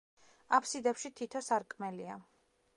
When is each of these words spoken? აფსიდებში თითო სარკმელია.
აფსიდებში 0.57 1.13
თითო 1.21 1.43
სარკმელია. 1.51 2.21